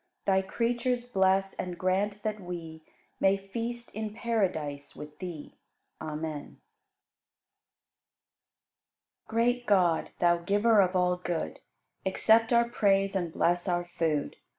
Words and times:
Thy 0.25 0.41
creatures 0.41 1.03
bless 1.03 1.53
and 1.53 1.77
grant 1.77 2.23
that 2.23 2.39
we 2.39 2.81
May 3.19 3.37
feast 3.37 3.93
in 3.93 4.15
paradise 4.15 4.95
with 4.95 5.19
Thee. 5.19 5.53
Amen. 6.01 6.59
43. 9.25 9.27
Great 9.27 9.65
God, 9.67 10.09
Thou 10.17 10.37
Giver 10.37 10.81
of 10.81 10.95
all 10.95 11.17
good, 11.17 11.59
Accept 12.03 12.51
our 12.51 12.67
praise 12.67 13.15
and 13.15 13.31
bless 13.31 13.67
our 13.67 13.85
food. 13.85 14.37